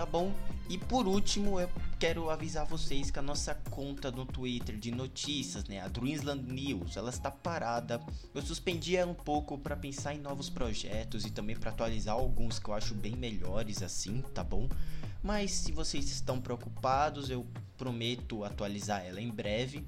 [0.00, 0.32] tá bom?
[0.66, 5.64] E por último, eu quero avisar vocês que a nossa conta no Twitter de notícias,
[5.64, 8.00] né, a Dreamsland News, ela está parada.
[8.34, 12.58] Eu suspendi ela um pouco para pensar em novos projetos e também para atualizar alguns
[12.58, 14.70] que eu acho bem melhores assim, tá bom?
[15.22, 17.46] Mas se vocês estão preocupados, eu
[17.76, 19.84] prometo atualizar ela em breve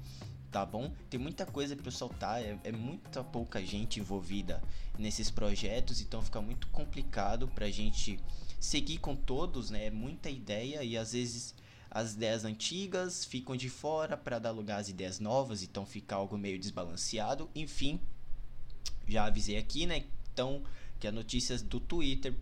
[0.51, 0.93] tá bom?
[1.09, 4.61] Tem muita coisa para soltar, é, é, muita pouca gente envolvida
[4.99, 8.19] nesses projetos, então fica muito complicado pra gente
[8.63, 9.87] seguir com todos, né?
[9.87, 11.53] É muita ideia e às vezes
[11.91, 16.37] as ideias antigas ficam de fora para dar lugar às ideias novas, então fica algo
[16.37, 17.49] meio desbalanceado.
[17.53, 17.99] Enfim,
[19.05, 20.05] já avisei aqui, né?
[20.31, 20.63] Então,
[20.97, 22.33] que as notícias do Twitter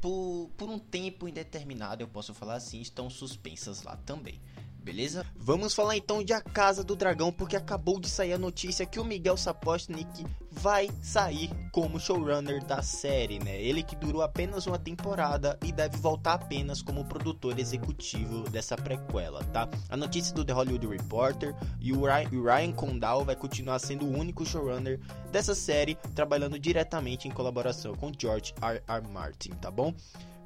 [0.00, 4.40] por, por um tempo indeterminado, eu posso falar assim, estão suspensas lá também
[4.82, 5.24] beleza?
[5.36, 8.98] Vamos falar então de A Casa do Dragão, porque acabou de sair a notícia que
[8.98, 13.60] o Miguel Sapochnik vai sair como showrunner da série, né?
[13.60, 19.42] Ele que durou apenas uma temporada e deve voltar apenas como produtor executivo dessa prequela,
[19.44, 19.68] tá?
[19.88, 24.44] A notícia do The Hollywood Reporter e o Ryan Condal vai continuar sendo o único
[24.44, 25.00] showrunner
[25.30, 28.82] dessa série, trabalhando diretamente em colaboração com George R.
[28.86, 29.08] R.
[29.08, 29.94] Martin, tá bom?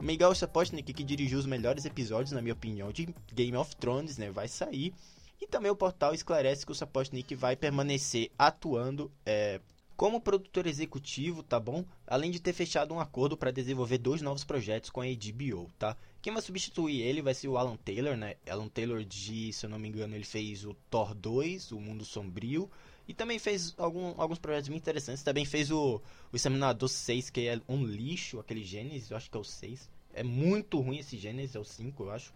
[0.01, 4.31] Miguel Sapochnik, que dirigiu os melhores episódios, na minha opinião, de Game of Thrones, né,
[4.31, 4.93] vai sair.
[5.41, 9.61] E também o portal esclarece que o Sapochnik vai permanecer atuando é,
[9.97, 11.85] como produtor executivo, tá bom?
[12.07, 15.97] Além de ter fechado um acordo para desenvolver dois novos projetos com a HBO, tá?
[16.21, 18.35] Quem vai substituir ele vai ser o Alan Taylor, né?
[18.49, 22.05] Alan Taylor de, se eu não me engano, ele fez o Thor 2, o Mundo
[22.05, 22.71] Sombrio,
[23.09, 25.23] e também fez algum, alguns projetos muito interessantes.
[25.23, 26.01] Também fez o,
[26.33, 29.91] o Examinador 6, que é um lixo, aquele Gênesis, eu acho que é o 6.
[30.13, 32.33] É muito ruim esse Gênesis, é o 5, eu acho.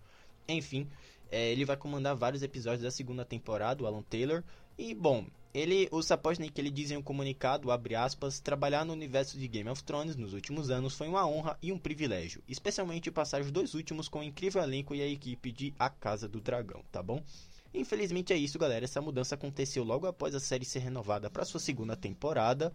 [0.49, 0.89] Enfim,
[1.31, 4.43] é, ele vai comandar vários episódios da segunda temporada, o Alan Taylor.
[4.79, 9.37] E, bom, ele, o Sapojnik, ele diz em um comunicado, abre aspas, trabalhar no universo
[9.37, 13.41] de Game of Thrones nos últimos anos foi uma honra e um privilégio, especialmente passar
[13.41, 16.85] os dois últimos com o incrível elenco e a equipe de A Casa do Dragão,
[16.93, 17.21] tá bom?
[17.73, 18.85] Infelizmente é isso, galera.
[18.85, 22.73] Essa mudança aconteceu logo após a série ser renovada para sua segunda temporada.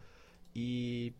[0.55, 1.13] E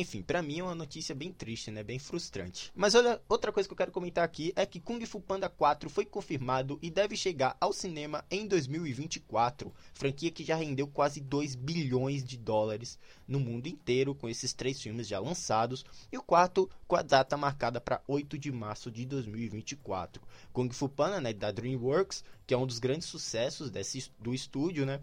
[0.00, 1.82] enfim, para mim é uma notícia bem triste, né?
[1.82, 2.72] Bem frustrante.
[2.74, 5.90] Mas olha, outra coisa que eu quero comentar aqui é que Kung Fu Panda 4
[5.90, 9.72] foi confirmado e deve chegar ao cinema em 2024.
[9.92, 12.98] Franquia que já rendeu quase 2 bilhões de dólares
[13.28, 15.84] no mundo inteiro com esses três filmes já lançados.
[16.10, 20.22] E o quarto com a data marcada para 8 de março de 2024.
[20.52, 24.86] Kung Fu Panda, né, da DreamWorks, que é um dos grandes sucessos desse, do estúdio,
[24.86, 25.00] né?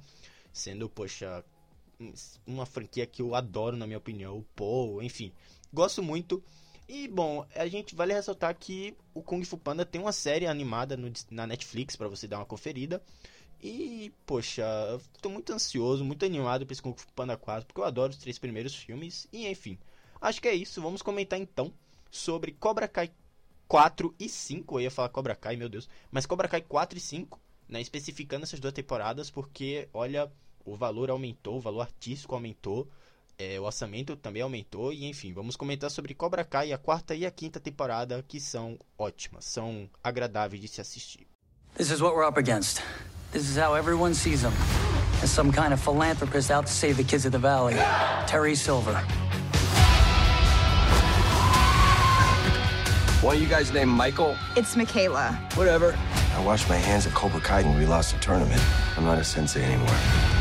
[0.51, 1.43] Sendo, poxa,
[2.45, 5.33] uma franquia que eu adoro, na minha opinião, o Paul, enfim,
[5.73, 6.43] gosto muito.
[6.87, 10.97] E bom, a gente vale ressaltar que o Kung Fu Panda tem uma série animada
[10.97, 13.01] no, na Netflix para você dar uma conferida.
[13.61, 14.65] E, poxa,
[15.21, 18.17] tô muito ansioso, muito animado pra esse Kung Fu Panda 4, porque eu adoro os
[18.17, 19.27] três primeiros filmes.
[19.31, 19.77] E enfim,
[20.19, 20.81] acho que é isso.
[20.81, 21.71] Vamos comentar então
[22.09, 23.11] sobre Cobra Kai
[23.67, 24.77] 4 e 5.
[24.77, 25.87] Eu ia falar Cobra Kai, meu Deus.
[26.09, 27.81] Mas Cobra Kai 4 e 5, né?
[27.81, 30.31] Especificando essas duas temporadas, porque, olha,
[30.71, 32.87] o valor aumentou, o valor artístico aumentou,
[33.37, 37.25] é, o orçamento também aumentou e enfim, vamos comentar sobre Cobra Kai a quarta e
[37.25, 41.27] a quinta temporada que são ótimas, são agradáveis de se assistir.
[41.75, 42.81] This is what we're up against.
[43.31, 44.53] This is how everyone sees them.
[45.21, 47.73] as some kind of philanthropist out to save the kids of the valley.
[48.25, 48.95] Terry Silver.
[53.21, 54.37] One of you guys named Michael?
[54.55, 55.37] It's Michaela.
[55.55, 55.97] Whatever.
[56.35, 58.61] I washed my hands at Cobra Kai when we lost the tournament.
[58.95, 60.38] I'm not a sensei anymore.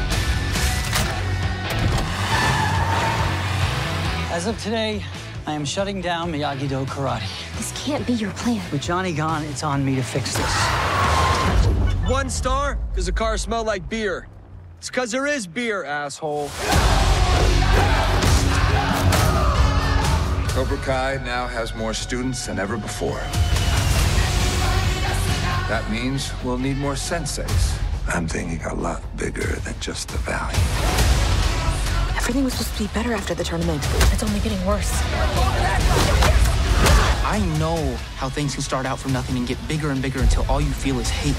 [4.38, 5.02] As of today,
[5.48, 7.26] I am shutting down Miyagi-Do Karate.
[7.56, 8.62] This can't be your plan.
[8.70, 10.54] With Johnny gone, it's on me to fix this.
[12.08, 12.78] One star?
[12.90, 14.28] Because the car smelled like beer.
[14.76, 16.50] It's because there is beer, asshole.
[20.50, 23.18] Cobra Kai now has more students than ever before.
[25.66, 27.76] That means we'll need more senseis.
[28.06, 30.54] I'm thinking a lot bigger than just the valley.
[32.28, 33.82] Everything was supposed to be better after the tournament.
[34.12, 34.90] It's only getting worse.
[37.24, 40.44] I know how things can start out from nothing and get bigger and bigger until
[40.46, 41.34] all you feel is hate.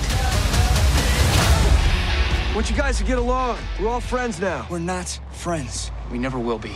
[2.50, 3.59] I want you guys to get along.
[3.80, 4.65] We're all friends now.
[4.68, 5.91] We're not friends.
[6.12, 6.75] We never will be.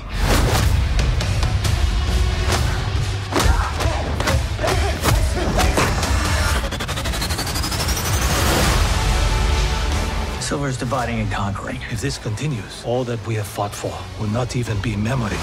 [10.54, 11.80] Silver's dividing and conquering.
[11.90, 15.36] If this continues, all that we have fought for will not even be memory.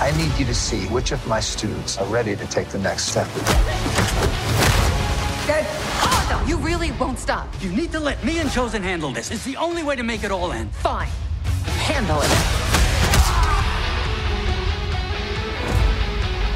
[0.00, 3.04] I need you to see which of my students are ready to take the next
[3.04, 3.28] step.
[5.44, 5.64] Okay.
[6.34, 7.46] Oh, you really won't stop.
[7.60, 9.30] You need to let me and Chosen handle this.
[9.30, 10.72] It's the only way to make it all end.
[10.72, 11.06] Fine.
[11.86, 12.30] Handle it.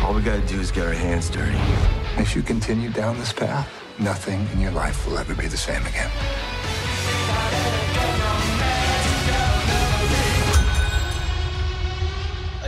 [0.02, 1.56] All we gotta do is get our hands dirty.
[2.20, 5.86] If you continue down this path, nothing in your life will ever be the same
[5.86, 6.10] again.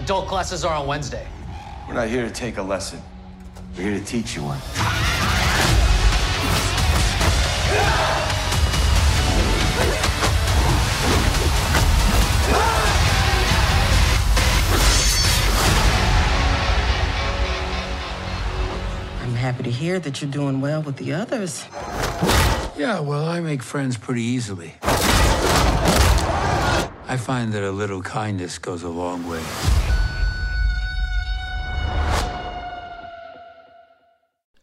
[0.09, 1.27] Adult classes are on Wednesday.
[1.87, 2.99] We're not here to take a lesson.
[3.77, 4.57] We're here to teach you one.
[19.21, 21.67] I'm happy to hear that you're doing well with the others.
[22.79, 24.73] Yeah, well, I make friends pretty easily.
[27.11, 29.43] I find that a little kindness goes a long way.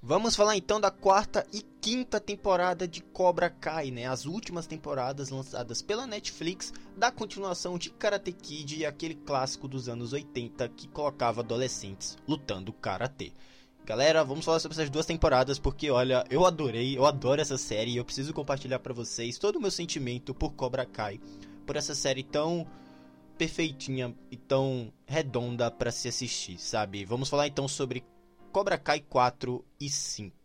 [0.07, 4.05] Vamos falar então da quarta e quinta temporada de Cobra Kai, né?
[4.05, 9.89] As últimas temporadas lançadas pela Netflix da continuação de Karate Kid e aquele clássico dos
[9.89, 13.31] anos 80 que colocava adolescentes lutando karatê.
[13.83, 17.93] Galera, vamos falar sobre essas duas temporadas porque olha, eu adorei, eu adoro essa série
[17.93, 21.19] e eu preciso compartilhar para vocês todo o meu sentimento por Cobra Kai,
[21.65, 22.67] por essa série tão
[23.39, 27.03] perfeitinha e tão redonda para se assistir, sabe?
[27.05, 28.03] Vamos falar então sobre
[28.55, 30.44] Cobra Kai 4 e 5.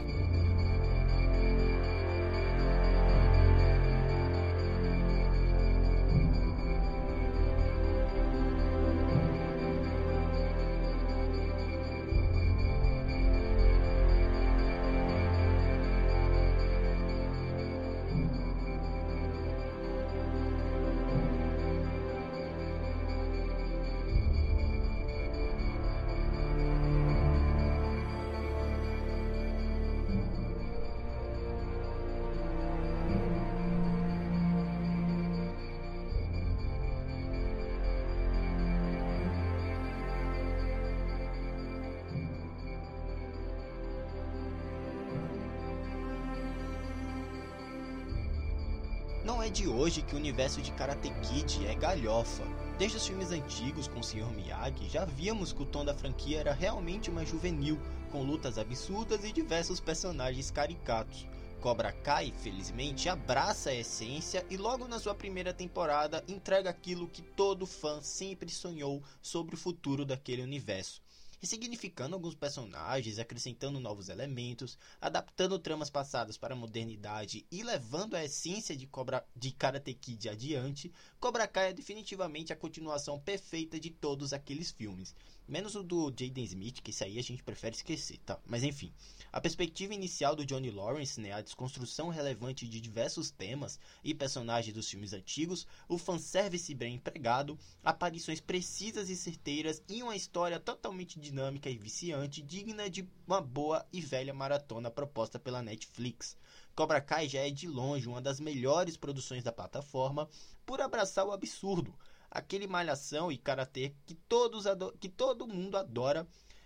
[49.31, 52.43] Não é de hoje que o universo de Karate Kid é galhofa.
[52.77, 54.29] Desde os filmes antigos com o Sr.
[54.35, 57.79] Miyagi, já víamos que o tom da franquia era realmente uma juvenil,
[58.11, 61.25] com lutas absurdas e diversos personagens caricatos.
[61.61, 67.21] Cobra Kai, felizmente, abraça a essência e logo na sua primeira temporada entrega aquilo que
[67.21, 71.01] todo fã sempre sonhou sobre o futuro daquele universo
[71.41, 78.23] ressignificando alguns personagens, acrescentando novos elementos, adaptando tramas passadas para a modernidade e levando a
[78.23, 83.89] essência de, Cobra, de Karate Kid adiante, Cobra Kai é definitivamente a continuação perfeita de
[83.89, 85.15] todos aqueles filmes.
[85.47, 88.39] Menos o do Jaden Smith, que isso aí a gente prefere esquecer, tá?
[88.45, 88.93] Mas enfim,
[89.33, 94.73] a perspectiva inicial do Johnny Lawrence, né, a desconstrução relevante de diversos temas e personagens
[94.73, 101.19] dos filmes antigos, o fanservice bem empregado, aparições precisas e certeiras e uma história totalmente
[101.19, 106.37] dinâmica e viciante, digna de uma boa e velha maratona proposta pela Netflix.
[106.73, 110.29] Cobra Kai já é de longe uma das melhores produções da plataforma
[110.65, 111.93] por abraçar o absurdo,
[112.31, 114.63] aquele malhação e karatê que todos
[114.99, 116.25] que todo mundo adora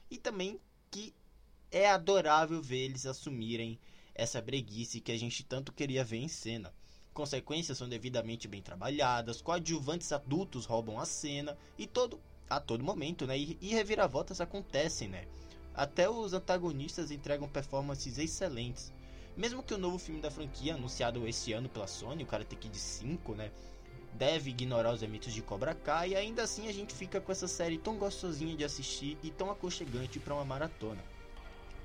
[0.09, 1.13] e também que
[1.71, 3.79] é adorável ver eles assumirem
[4.13, 6.71] essa breguice que a gente tanto queria ver em cena.
[7.13, 12.19] Consequências são devidamente bem trabalhadas, coadjuvantes adultos roubam a cena e todo
[12.49, 13.37] a todo momento, né?
[13.37, 15.25] E, reviravoltas acontecem, né?
[15.73, 18.93] Até os antagonistas entregam performances excelentes.
[19.35, 22.77] Mesmo que o novo filme da franquia, anunciado esse ano pela Sony, o Karate Kid
[22.77, 23.51] 5, né,
[24.17, 27.47] deve ignorar os eventos de Cobra Kai e ainda assim a gente fica com essa
[27.47, 31.03] série tão gostosinha de assistir e tão aconchegante para uma maratona.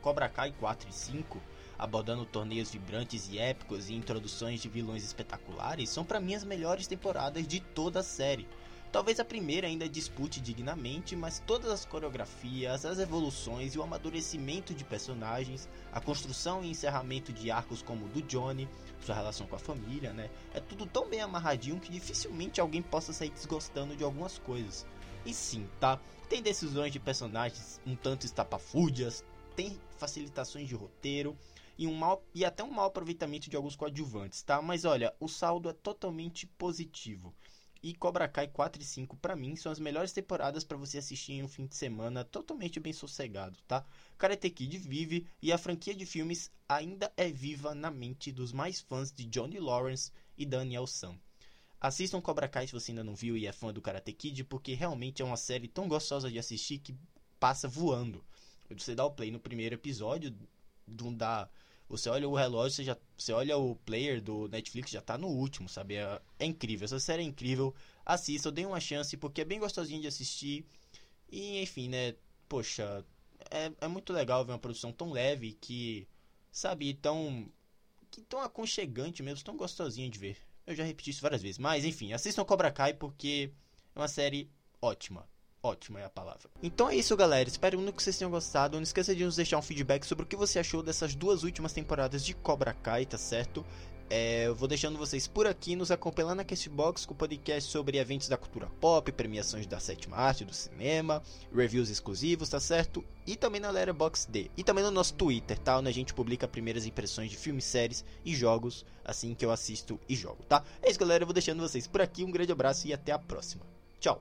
[0.01, 1.41] Cobra Kai 4 e 5,
[1.79, 6.87] abordando torneios vibrantes e épicos e introduções de vilões espetaculares, são para mim as melhores
[6.87, 8.49] temporadas de toda a série.
[8.93, 14.75] Talvez a primeira ainda dispute dignamente, mas todas as coreografias, as evoluções e o amadurecimento
[14.75, 18.69] de personagens, a construção e encerramento de arcos como o do Johnny,
[19.01, 20.29] sua relação com a família, né?
[20.53, 24.85] É tudo tão bem amarradinho que dificilmente alguém possa sair desgostando de algumas coisas.
[25.25, 26.01] E sim, tá?
[26.29, 31.37] Tem decisões de personagens um tanto estapafúrdias, tem facilitações de roteiro
[31.79, 34.61] e um mal e até um mau aproveitamento de alguns coadjuvantes, tá?
[34.61, 37.33] Mas olha, o saldo é totalmente positivo.
[37.83, 41.33] E Cobra Kai 4 e 5 para mim são as melhores temporadas para você assistir
[41.33, 43.87] em um fim de semana totalmente bem sossegado, tá?
[44.19, 48.81] Karate Kid vive e a franquia de filmes ainda é viva na mente dos mais
[48.81, 51.19] fãs de Johnny Lawrence e Daniel San.
[51.81, 54.75] Assistam Cobra Kai se você ainda não viu e é fã do Karate Kid, porque
[54.75, 56.95] realmente é uma série tão gostosa de assistir que
[57.39, 58.23] passa voando.
[58.69, 60.37] Você dá o play no primeiro episódio,
[60.87, 61.49] dá
[61.91, 65.27] você olha o relógio, você, já, você olha o player do Netflix, já tá no
[65.27, 65.97] último, sabe?
[65.97, 67.75] É, é incrível, essa série é incrível.
[68.07, 70.65] Assista, dê uma chance, porque é bem gostosinho de assistir.
[71.31, 72.15] E enfim, né?
[72.49, 73.05] Poxa,
[73.51, 76.07] é, é muito legal ver uma produção tão leve que,
[76.53, 77.51] sabe, tão.
[78.11, 80.37] que tão aconchegante mesmo, tão gostosinho de ver.
[80.67, 81.59] Eu já repeti isso várias vezes.
[81.59, 83.51] Mas enfim, assistam Cobra Kai porque
[83.97, 84.49] é uma série
[84.81, 85.29] ótima.
[85.63, 86.49] Ótima é a palavra.
[86.63, 87.49] Então é isso, galera.
[87.49, 88.77] Espero que vocês tenham gostado.
[88.77, 91.73] Não esqueça de nos deixar um feedback sobre o que você achou dessas duas últimas
[91.73, 93.65] temporadas de Cobra Kai, tá certo?
[94.13, 98.27] É, eu vou deixando vocês por aqui, nos acompanhando na Castbox com podcast sobre eventos
[98.27, 101.23] da cultura pop, premiações da sétima arte do cinema,
[101.55, 103.05] reviews exclusivos, tá certo?
[103.25, 104.51] E também na Letterboxd.
[104.57, 105.79] E também no nosso Twitter, tá?
[105.79, 110.01] Onde a gente publica primeiras impressões de filmes, séries e jogos assim que eu assisto
[110.09, 110.65] e jogo, tá?
[110.83, 111.23] É isso, galera.
[111.23, 112.25] Eu vou deixando vocês por aqui.
[112.25, 113.65] Um grande abraço e até a próxima.
[114.01, 114.21] Tchau!